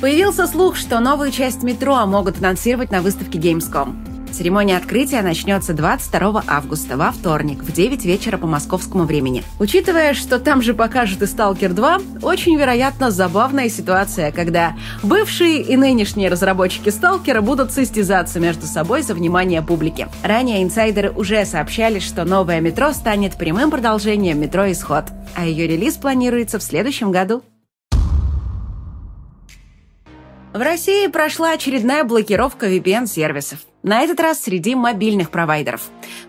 Появился 0.00 0.46
слух, 0.46 0.76
что 0.76 1.00
новую 1.00 1.32
часть 1.32 1.64
метро 1.64 2.06
могут 2.06 2.38
анонсировать 2.38 2.92
на 2.92 3.02
выставке 3.02 3.36
Gamescom. 3.38 3.96
Церемония 4.30 4.76
открытия 4.76 5.22
начнется 5.22 5.72
22 5.72 6.44
августа, 6.46 6.96
во 6.96 7.10
вторник, 7.10 7.64
в 7.64 7.72
9 7.72 8.04
вечера 8.04 8.38
по 8.38 8.46
московскому 8.46 9.04
времени. 9.04 9.42
Учитывая, 9.58 10.14
что 10.14 10.38
там 10.38 10.62
же 10.62 10.72
покажут 10.72 11.22
и 11.22 11.26
«Сталкер 11.26 11.72
2», 11.72 12.20
очень 12.22 12.56
вероятно 12.56 13.10
забавная 13.10 13.68
ситуация, 13.68 14.30
когда 14.30 14.76
бывшие 15.02 15.62
и 15.62 15.76
нынешние 15.76 16.28
разработчики 16.28 16.90
«Сталкера» 16.90 17.40
будут 17.40 17.72
состязаться 17.72 18.38
между 18.38 18.66
собой 18.66 19.02
за 19.02 19.14
внимание 19.14 19.62
публики. 19.62 20.06
Ранее 20.22 20.62
инсайдеры 20.62 21.10
уже 21.10 21.44
сообщали, 21.44 21.98
что 21.98 22.24
новое 22.24 22.60
метро 22.60 22.92
станет 22.92 23.34
прямым 23.34 23.72
продолжением 23.72 24.40
метро 24.40 24.70
«Исход», 24.70 25.06
а 25.34 25.44
ее 25.44 25.66
релиз 25.66 25.94
планируется 25.94 26.60
в 26.60 26.62
следующем 26.62 27.10
году. 27.10 27.42
В 30.54 30.62
России 30.62 31.06
прошла 31.08 31.52
очередная 31.52 32.04
блокировка 32.04 32.68
VPN-сервисов. 32.68 33.58
На 33.82 34.00
этот 34.00 34.18
раз 34.18 34.40
среди 34.40 34.74
мобильных 34.74 35.30
провайдеров. 35.30 35.82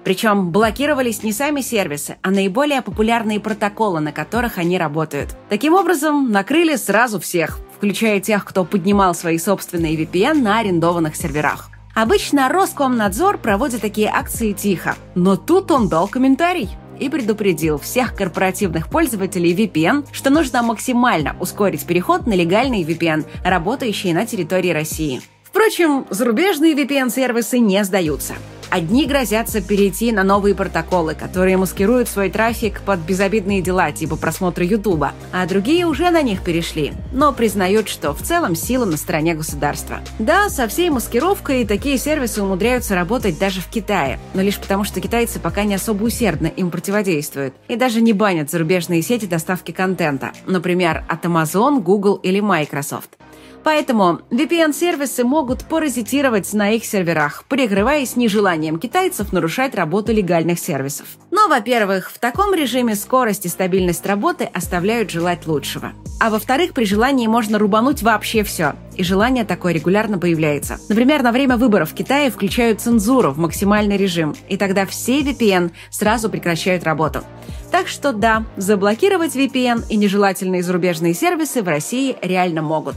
Причем 0.03 0.51
блокировались 0.51 1.23
не 1.23 1.31
сами 1.31 1.61
сервисы, 1.61 2.17
а 2.21 2.29
наиболее 2.29 2.81
популярные 2.81 3.39
протоколы, 3.39 4.01
на 4.01 4.11
которых 4.11 4.57
они 4.57 4.77
работают. 4.77 5.35
Таким 5.47 5.73
образом, 5.73 6.31
накрыли 6.31 6.75
сразу 6.75 7.19
всех, 7.21 7.59
включая 7.77 8.19
тех, 8.19 8.43
кто 8.43 8.65
поднимал 8.65 9.15
свои 9.15 9.37
собственные 9.37 9.95
VPN 9.95 10.41
на 10.41 10.59
арендованных 10.59 11.15
серверах. 11.15 11.69
Обычно 11.95 12.49
Роскомнадзор 12.49 13.37
проводит 13.37 13.81
такие 13.81 14.09
акции 14.09 14.51
тихо, 14.51 14.95
но 15.15 15.37
тут 15.37 15.71
он 15.71 15.87
дал 15.87 16.07
комментарий 16.09 16.69
и 16.99 17.09
предупредил 17.09 17.79
всех 17.79 18.15
корпоративных 18.15 18.89
пользователей 18.89 19.53
VPN, 19.53 20.05
что 20.11 20.29
нужно 20.29 20.61
максимально 20.63 21.35
ускорить 21.39 21.85
переход 21.85 22.27
на 22.27 22.33
легальный 22.33 22.83
VPN, 22.83 23.25
работающий 23.43 24.13
на 24.13 24.25
территории 24.25 24.71
России. 24.71 25.21
Впрочем, 25.43 26.05
зарубежные 26.09 26.75
VPN-сервисы 26.75 27.59
не 27.59 27.83
сдаются. 27.83 28.35
Одни 28.69 29.07
грозятся 29.07 29.61
перейти 29.61 30.11
на 30.11 30.23
новые 30.23 30.53
протоколы, 30.53 31.15
которые 31.15 31.57
маскируют 31.57 32.07
свой 32.07 32.29
трафик 32.29 32.81
под 32.81 32.99
безобидные 32.99 33.61
дела 33.61 33.91
типа 33.91 34.15
просмотра 34.15 34.63
Ютуба, 34.63 35.13
а 35.31 35.47
другие 35.47 35.87
уже 35.87 36.11
на 36.11 36.21
них 36.21 36.43
перешли, 36.43 36.93
но 37.11 37.33
признают, 37.33 37.89
что 37.89 38.13
в 38.13 38.21
целом 38.21 38.55
сила 38.55 38.85
на 38.85 38.97
стороне 38.97 39.33
государства. 39.33 39.99
Да, 40.19 40.49
со 40.49 40.67
всей 40.67 40.91
маскировкой 40.91 41.65
такие 41.65 41.97
сервисы 41.97 42.43
умудряются 42.43 42.93
работать 42.93 43.39
даже 43.39 43.61
в 43.61 43.67
Китае, 43.67 44.19
но 44.35 44.41
лишь 44.41 44.59
потому, 44.59 44.83
что 44.83 45.01
китайцы 45.01 45.39
пока 45.39 45.63
не 45.63 45.73
особо 45.73 46.03
усердно 46.03 46.47
им 46.47 46.69
противодействуют 46.69 47.55
и 47.67 47.75
даже 47.75 48.01
не 48.01 48.13
банят 48.13 48.51
зарубежные 48.51 49.01
сети 49.01 49.25
доставки 49.25 49.71
контента, 49.71 50.31
например, 50.45 51.03
от 51.07 51.25
Amazon, 51.25 51.81
Google 51.81 52.15
или 52.15 52.39
Microsoft. 52.39 53.18
Поэтому 53.63 54.21
VPN-сервисы 54.29 55.23
могут 55.23 55.65
паразитировать 55.65 56.51
на 56.53 56.71
их 56.71 56.85
серверах, 56.85 57.43
прикрываясь 57.47 58.15
нежеланием 58.15 58.79
китайцев 58.79 59.33
нарушать 59.33 59.75
работу 59.75 60.13
легальных 60.13 60.59
сервисов. 60.59 61.07
Но, 61.31 61.47
во-первых, 61.47 62.11
в 62.11 62.19
таком 62.19 62.53
режиме 62.53 62.95
скорость 62.95 63.45
и 63.45 63.49
стабильность 63.49 64.05
работы 64.05 64.49
оставляют 64.53 65.11
желать 65.11 65.45
лучшего. 65.47 65.93
А 66.19 66.29
во-вторых, 66.29 66.73
при 66.73 66.85
желании 66.85 67.27
можно 67.27 67.57
рубануть 67.59 68.03
вообще 68.03 68.43
все. 68.43 68.75
И 68.95 69.03
желание 69.03 69.45
такое 69.45 69.73
регулярно 69.73 70.17
появляется. 70.17 70.77
Например, 70.89 71.23
на 71.23 71.31
время 71.31 71.55
выборов 71.55 71.91
в 71.91 71.95
Китае 71.95 72.29
включают 72.29 72.81
цензуру 72.81 73.31
в 73.31 73.37
максимальный 73.37 73.97
режим, 73.97 74.35
и 74.49 74.57
тогда 74.57 74.85
все 74.85 75.21
VPN 75.21 75.71
сразу 75.89 76.29
прекращают 76.29 76.83
работу. 76.83 77.23
Так 77.71 77.87
что 77.87 78.11
да, 78.11 78.43
заблокировать 78.57 79.35
VPN 79.35 79.85
и 79.89 79.95
нежелательные 79.95 80.63
зарубежные 80.63 81.13
сервисы 81.13 81.61
в 81.61 81.67
России 81.67 82.17
реально 82.21 82.61
могут. 82.61 82.95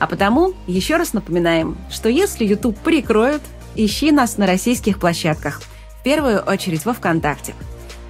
А 0.00 0.06
потому 0.06 0.54
еще 0.66 0.96
раз 0.96 1.12
напоминаем, 1.12 1.76
что 1.90 2.08
если 2.08 2.46
YouTube 2.46 2.78
прикроют, 2.78 3.42
ищи 3.76 4.10
нас 4.10 4.38
на 4.38 4.46
российских 4.46 4.98
площадках. 4.98 5.60
В 6.00 6.02
первую 6.02 6.40
очередь 6.40 6.86
во 6.86 6.94
ВКонтакте. 6.94 7.54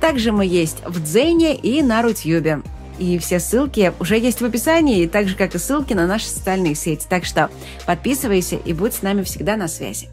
Также 0.00 0.30
мы 0.30 0.46
есть 0.46 0.78
в 0.86 1.02
Дзене 1.02 1.54
и 1.54 1.82
на 1.82 2.00
Рутюбе. 2.00 2.62
И 3.00 3.18
все 3.18 3.40
ссылки 3.40 3.92
уже 3.98 4.18
есть 4.18 4.40
в 4.40 4.44
описании, 4.44 5.06
так 5.06 5.26
же, 5.28 5.34
как 5.34 5.54
и 5.54 5.58
ссылки 5.58 5.92
на 5.92 6.06
наши 6.06 6.26
социальные 6.26 6.76
сети. 6.76 7.06
Так 7.08 7.24
что 7.24 7.50
подписывайся 7.86 8.56
и 8.56 8.72
будь 8.72 8.94
с 8.94 9.02
нами 9.02 9.24
всегда 9.24 9.56
на 9.56 9.66
связи. 9.66 10.08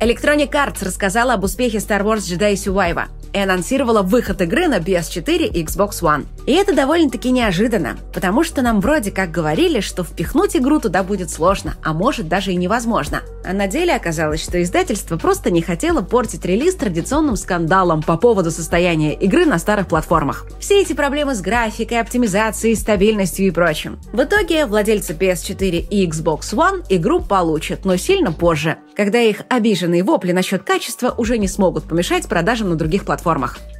Electronic 0.00 0.50
Arts 0.50 0.84
рассказала 0.84 1.34
об 1.34 1.44
успехе 1.44 1.78
Star 1.78 2.02
Wars 2.02 2.20
Jedi 2.20 2.54
Survivor 2.54 3.08
и 3.32 3.38
анонсировала 3.38 4.02
выход 4.02 4.40
игры 4.40 4.68
на 4.68 4.78
PS4 4.78 5.46
и 5.46 5.64
Xbox 5.64 6.02
One. 6.02 6.26
И 6.46 6.52
это 6.52 6.74
довольно-таки 6.74 7.30
неожиданно, 7.30 7.96
потому 8.14 8.42
что 8.44 8.62
нам 8.62 8.80
вроде 8.80 9.10
как 9.10 9.30
говорили, 9.30 9.80
что 9.80 10.04
впихнуть 10.04 10.56
игру 10.56 10.80
туда 10.80 11.02
будет 11.02 11.30
сложно, 11.30 11.76
а 11.84 11.92
может 11.92 12.28
даже 12.28 12.52
и 12.52 12.56
невозможно. 12.56 13.22
А 13.44 13.52
на 13.52 13.66
деле 13.66 13.94
оказалось, 13.94 14.42
что 14.42 14.62
издательство 14.62 15.16
просто 15.16 15.50
не 15.50 15.62
хотело 15.62 16.02
портить 16.02 16.44
релиз 16.44 16.74
традиционным 16.74 17.36
скандалом 17.36 18.02
по 18.02 18.16
поводу 18.16 18.50
состояния 18.50 19.14
игры 19.14 19.44
на 19.44 19.58
старых 19.58 19.88
платформах. 19.88 20.46
Все 20.60 20.80
эти 20.80 20.92
проблемы 20.92 21.34
с 21.34 21.40
графикой, 21.40 22.00
оптимизацией, 22.00 22.76
стабильностью 22.76 23.46
и 23.46 23.50
прочим. 23.50 23.98
В 24.12 24.22
итоге 24.22 24.66
владельцы 24.66 25.12
PS4 25.12 25.86
и 25.90 26.06
Xbox 26.06 26.54
One 26.54 26.84
игру 26.88 27.20
получат, 27.20 27.84
но 27.84 27.96
сильно 27.96 28.32
позже, 28.32 28.78
когда 28.96 29.20
их 29.20 29.42
обиженные 29.48 30.02
вопли 30.02 30.32
насчет 30.32 30.62
качества 30.62 31.14
уже 31.16 31.38
не 31.38 31.48
смогут 31.48 31.84
помешать 31.84 32.26
продажам 32.28 32.70
на 32.70 32.76
других 32.76 33.04
платформах. 33.04 33.17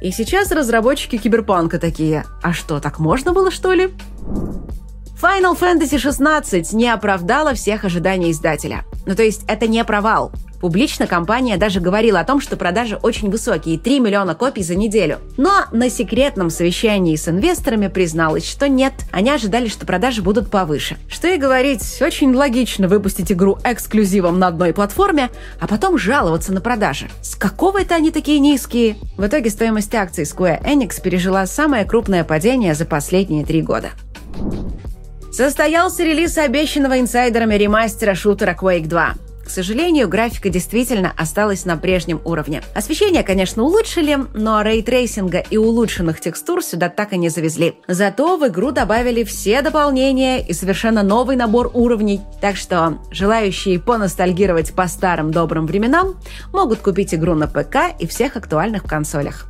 И 0.01 0.11
сейчас 0.11 0.51
разработчики 0.51 1.17
Киберпанка 1.17 1.79
такие, 1.79 2.25
а 2.41 2.53
что, 2.53 2.79
так 2.79 2.99
можно 2.99 3.33
было 3.33 3.51
что 3.51 3.73
ли? 3.73 3.93
Final 5.21 5.59
Fantasy 5.59 5.97
XVI 5.97 6.65
не 6.73 6.87
оправдала 6.87 7.53
всех 7.53 7.83
ожиданий 7.83 8.31
издателя. 8.31 8.85
Ну 9.05 9.15
то 9.15 9.23
есть 9.23 9.43
это 9.47 9.67
не 9.67 9.83
провал. 9.83 10.31
Публично 10.59 11.07
компания 11.07 11.57
даже 11.57 11.79
говорила 11.79 12.19
о 12.19 12.25
том, 12.25 12.41
что 12.41 12.57
продажи 12.57 12.97
очень 13.01 13.29
высокие– 13.29 13.79
3 13.79 13.99
миллиона 13.99 14.35
копий 14.35 14.61
за 14.61 14.75
неделю. 14.75 15.19
Но 15.37 15.65
на 15.71 15.89
секретном 15.89 16.49
совещании 16.49 17.15
с 17.15 17.27
инвесторами 17.29 17.87
призналась, 17.87 18.45
что 18.45 18.67
нет, 18.67 18.93
они 19.11 19.29
ожидали, 19.29 19.69
что 19.69 19.85
продажи 19.85 20.21
будут 20.21 20.51
повыше. 20.51 20.97
Что 21.07 21.29
и 21.29 21.37
говорить, 21.37 22.01
очень 22.01 22.33
логично 22.33 22.87
выпустить 22.87 23.31
игру 23.31 23.57
эксклюзивом 23.63 24.37
на 24.37 24.47
одной 24.47 24.73
платформе, 24.73 25.29
а 25.59 25.67
потом 25.67 25.97
жаловаться 25.97 26.53
на 26.53 26.59
продажи. 26.59 27.07
С 27.21 27.35
какого 27.35 27.81
это 27.81 27.95
они 27.95 28.11
такие 28.11 28.39
низкие? 28.39 28.97
В 29.17 29.25
итоге 29.25 29.49
стоимость 29.49 29.95
акций 29.95 30.25
Square 30.25 30.63
Enix 30.65 31.01
пережила 31.01 31.45
самое 31.45 31.85
крупное 31.85 32.23
падение 32.23 32.75
за 32.75 32.85
последние 32.85 33.45
три 33.45 33.61
года. 33.61 33.91
Состоялся 35.31 36.03
релиз 36.03 36.37
обещанного 36.37 36.99
инсайдерами 36.99 37.55
ремастера 37.55 38.15
шутера 38.15 38.57
Quake 38.59 38.87
2. 38.87 39.13
К 39.49 39.51
сожалению, 39.51 40.07
графика 40.07 40.49
действительно 40.49 41.11
осталась 41.17 41.65
на 41.65 41.75
прежнем 41.75 42.21
уровне. 42.23 42.61
Освещение, 42.75 43.23
конечно, 43.23 43.63
улучшили, 43.63 44.15
но 44.35 44.61
ray 44.61 44.82
tracing 44.82 45.32
а 45.32 45.39
и 45.39 45.57
улучшенных 45.57 46.21
текстур 46.21 46.63
сюда 46.63 46.87
так 46.87 47.13
и 47.13 47.17
не 47.17 47.29
завезли. 47.29 47.73
Зато 47.87 48.37
в 48.37 48.47
игру 48.47 48.69
добавили 48.69 49.23
все 49.23 49.63
дополнения 49.63 50.39
и 50.39 50.53
совершенно 50.53 51.01
новый 51.01 51.35
набор 51.35 51.71
уровней. 51.73 52.21
Так 52.41 52.57
что 52.57 52.99
желающие 53.09 53.79
поностальгировать 53.79 54.75
по 54.75 54.87
старым 54.87 55.31
добрым 55.31 55.65
временам 55.65 56.21
могут 56.53 56.77
купить 56.81 57.15
игру 57.15 57.33
на 57.33 57.47
ПК 57.47 57.99
и 57.99 58.05
всех 58.05 58.35
актуальных 58.35 58.83
консолях. 58.83 59.47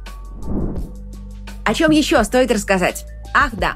О 1.66 1.74
чем 1.74 1.92
еще 1.92 2.24
стоит 2.24 2.52
рассказать? 2.52 3.06
Ах 3.34 3.54
да, 3.54 3.76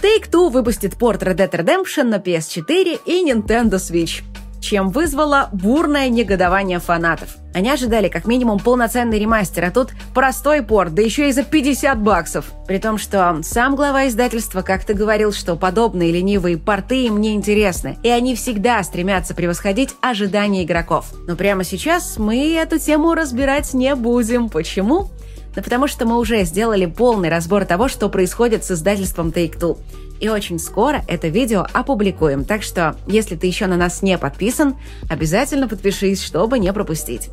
Take-Two 0.00 0.48
выпустит 0.48 0.96
порт 0.96 1.24
Red 1.24 1.38
Dead 1.38 1.50
Redemption 1.50 2.04
на 2.04 2.18
PS4 2.18 3.00
и 3.04 3.28
Nintendo 3.28 3.78
Switch 3.78 4.22
чем 4.60 4.90
вызвало 4.90 5.48
бурное 5.52 6.08
негодование 6.08 6.78
фанатов. 6.78 7.36
Они 7.54 7.70
ожидали 7.70 8.08
как 8.08 8.26
минимум 8.26 8.58
полноценный 8.58 9.18
ремастер, 9.18 9.64
а 9.64 9.70
тут 9.70 9.90
простой 10.12 10.62
порт, 10.62 10.94
да 10.94 11.00
еще 11.00 11.28
и 11.28 11.32
за 11.32 11.42
50 11.42 11.98
баксов. 12.02 12.52
При 12.66 12.78
том, 12.78 12.98
что 12.98 13.38
сам 13.42 13.76
глава 13.76 14.08
издательства 14.08 14.60
как-то 14.62 14.92
говорил, 14.92 15.32
что 15.32 15.56
подобные 15.56 16.12
ленивые 16.12 16.58
порты 16.58 17.06
им 17.06 17.20
не 17.20 17.34
интересны, 17.34 17.96
и 18.02 18.10
они 18.10 18.34
всегда 18.34 18.82
стремятся 18.82 19.34
превосходить 19.34 19.94
ожидания 20.02 20.64
игроков. 20.64 21.06
Но 21.26 21.34
прямо 21.34 21.64
сейчас 21.64 22.18
мы 22.18 22.54
эту 22.54 22.78
тему 22.78 23.14
разбирать 23.14 23.72
не 23.72 23.94
будем. 23.94 24.50
Почему? 24.50 25.08
Да 25.54 25.62
потому 25.62 25.88
что 25.88 26.04
мы 26.04 26.18
уже 26.18 26.44
сделали 26.44 26.84
полный 26.84 27.30
разбор 27.30 27.64
того, 27.64 27.88
что 27.88 28.10
происходит 28.10 28.64
с 28.64 28.72
издательством 28.72 29.30
Take-Two. 29.30 29.78
И 30.20 30.28
очень 30.28 30.58
скоро 30.58 31.02
это 31.08 31.28
видео 31.28 31.66
опубликуем, 31.72 32.44
так 32.44 32.62
что, 32.62 32.96
если 33.06 33.36
ты 33.36 33.46
еще 33.46 33.66
на 33.66 33.76
нас 33.76 34.02
не 34.02 34.16
подписан, 34.18 34.76
обязательно 35.08 35.68
подпишись, 35.68 36.22
чтобы 36.22 36.58
не 36.58 36.72
пропустить. 36.72 37.30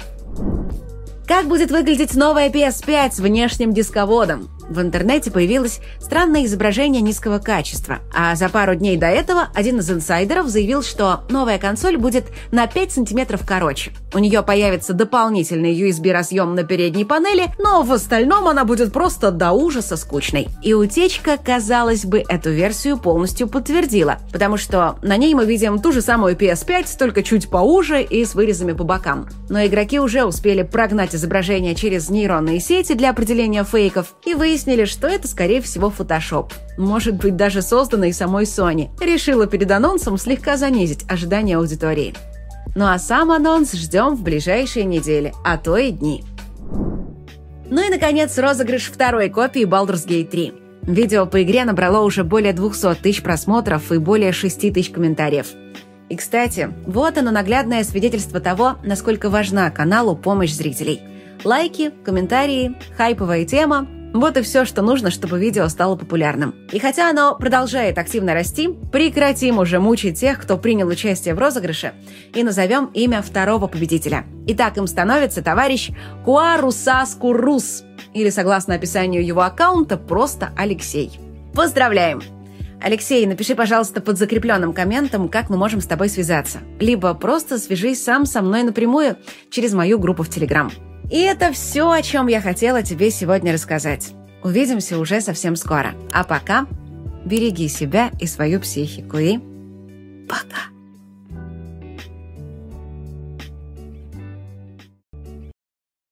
Как 1.28 1.48
будет 1.48 1.72
выглядеть 1.72 2.16
новая 2.16 2.50
PS5 2.50 3.12
с 3.14 3.20
внешним 3.20 3.74
дисководом? 3.74 4.50
В 4.74 4.82
интернете 4.82 5.30
появилось 5.30 5.82
странное 6.00 6.46
изображение 6.46 7.04
низкого 7.04 7.38
качества, 7.38 8.00
а 8.12 8.34
за 8.34 8.50
пару 8.50 8.74
дней 8.74 8.98
до 8.98 9.06
этого 9.06 9.50
один 9.54 9.78
из 9.78 9.92
инсайдеров 9.92 10.48
заявил, 10.48 10.82
что 10.82 11.26
новая 11.30 11.60
консоль 11.60 11.98
будет 11.98 12.26
на 12.52 12.66
5 12.66 12.92
сантиметров 12.92 13.42
короче. 13.46 13.92
У 14.16 14.18
нее 14.18 14.42
появится 14.42 14.94
дополнительный 14.94 15.80
USB-разъем 15.80 16.56
на 16.56 16.64
передней 16.64 17.06
панели, 17.06 17.54
но 17.60 17.84
в 17.84 17.92
остальном 17.92 18.48
она 18.48 18.66
будет 18.66 18.92
просто 18.92 19.30
до 19.30 19.52
ужаса 19.52 19.96
скучной. 19.96 20.48
И 20.64 20.74
утечка, 20.74 21.38
казалось 21.38 22.06
бы, 22.06 22.24
эту 22.28 22.50
версию 22.50 22.98
полностью 22.98 23.48
подтвердила, 23.48 24.18
потому 24.32 24.58
что 24.58 24.98
на 25.04 25.18
ней 25.18 25.36
мы 25.36 25.46
видим 25.46 25.78
ту 25.78 25.92
же 25.92 26.02
самую 26.02 26.36
PS5, 26.36 26.98
только 26.98 27.22
чуть 27.22 27.48
поуже 27.48 28.02
и 28.02 28.26
с 28.26 28.34
вырезами 28.34 28.72
по 28.72 28.84
бокам. 28.84 29.30
Но 29.50 29.64
игроки 29.64 30.00
уже 30.00 30.26
успели 30.26 30.64
прогнать 30.64 31.14
изображение 31.14 31.76
через 31.76 32.10
нейронные 32.10 32.60
сети 32.60 32.94
для 32.94 33.12
определения 33.12 33.64
фейков 33.64 34.16
и 34.26 34.34
выяснить, 34.34 34.63
выяснили, 34.64 34.86
что 34.86 35.08
это, 35.08 35.28
скорее 35.28 35.62
всего, 35.62 35.90
фотошоп. 35.90 36.54
Может 36.78 37.16
быть, 37.16 37.36
даже 37.36 37.62
созданный 37.62 38.14
самой 38.14 38.46
Sony. 38.46 38.90
Решила 39.02 39.46
перед 39.48 39.70
анонсом 39.72 40.18
слегка 40.18 40.58
занизить 40.58 41.06
ожидания 41.10 41.58
аудитории. 41.58 42.14
Ну 42.76 42.86
а 42.86 42.98
сам 42.98 43.32
анонс 43.32 43.74
ждем 43.74 44.16
в 44.16 44.24
ближайшие 44.24 44.86
недели, 44.86 45.34
а 45.44 45.58
то 45.58 45.78
и 45.78 45.92
дни. 45.92 46.24
Ну 47.70 47.86
и, 47.86 47.90
наконец, 47.90 48.38
розыгрыш 48.38 48.90
второй 48.92 49.30
копии 49.30 49.66
Baldur's 49.66 50.08
Gate 50.08 50.30
3. 50.30 50.54
Видео 50.84 51.26
по 51.26 51.44
игре 51.44 51.66
набрало 51.66 52.04
уже 52.04 52.24
более 52.24 52.54
200 52.54 52.96
тысяч 52.96 53.22
просмотров 53.22 53.92
и 53.92 53.98
более 53.98 54.32
6 54.32 54.74
тысяч 54.74 54.90
комментариев. 54.90 55.48
И, 56.10 56.16
кстати, 56.16 56.70
вот 56.86 57.18
оно 57.18 57.32
наглядное 57.32 57.84
свидетельство 57.84 58.40
того, 58.40 58.76
насколько 58.84 59.30
важна 59.30 59.70
каналу 59.72 60.16
помощь 60.16 60.52
зрителей. 60.52 61.02
Лайки, 61.44 61.92
комментарии, 62.04 62.76
хайповая 62.98 63.46
тема 63.46 63.88
вот 64.14 64.38
и 64.38 64.42
все, 64.42 64.64
что 64.64 64.82
нужно, 64.82 65.10
чтобы 65.10 65.40
видео 65.40 65.68
стало 65.68 65.96
популярным. 65.96 66.54
И 66.72 66.80
хотя 66.80 67.10
оно 67.10 67.36
продолжает 67.36 67.98
активно 67.98 68.34
расти, 68.34 68.70
прекратим 68.92 69.58
уже 69.58 69.80
мучить 69.80 70.20
тех, 70.20 70.40
кто 70.40 70.58
принял 70.58 70.88
участие 70.88 71.34
в 71.34 71.40
розыгрыше, 71.40 71.94
и 72.34 72.44
назовем 72.44 72.86
имя 72.94 73.22
второго 73.22 73.68
победителя. 73.68 74.26
Итак, 74.48 74.78
им 74.78 74.88
становится 74.88 75.42
товарищ 75.42 75.90
Куарусаску 76.24 77.34
Рус, 77.34 77.84
или, 78.14 78.30
согласно 78.30 78.76
описанию 78.76 79.26
его 79.26 79.42
аккаунта, 79.42 79.98
просто 79.98 80.52
Алексей. 80.56 81.20
Поздравляем! 81.54 82.22
Алексей, 82.84 83.26
напиши, 83.26 83.56
пожалуйста, 83.56 84.02
под 84.02 84.18
закрепленным 84.18 84.74
комментом, 84.74 85.30
как 85.30 85.50
мы 85.50 85.56
можем 85.56 85.80
с 85.80 85.86
тобой 85.86 86.10
связаться. 86.10 86.60
Либо 86.80 87.14
просто 87.14 87.58
свяжись 87.58 88.04
сам 88.04 88.26
со 88.26 88.42
мной 88.42 88.64
напрямую 88.64 89.16
через 89.50 89.74
мою 89.74 89.98
группу 89.98 90.22
в 90.22 90.30
Телеграм. 90.30 90.70
И 91.14 91.20
это 91.20 91.52
все, 91.52 91.92
о 91.92 92.02
чем 92.02 92.26
я 92.26 92.42
хотела 92.42 92.82
тебе 92.82 93.12
сегодня 93.12 93.54
рассказать. 93.54 94.14
Увидимся 94.44 94.98
уже 94.98 95.22
совсем 95.22 95.56
скоро. 95.56 95.94
А 96.12 96.24
пока 96.24 96.66
береги 97.24 97.68
себя 97.68 98.10
и 98.20 98.26
свою 98.26 98.60
психику. 98.60 99.18
И 99.20 99.38
пока. 100.28 100.73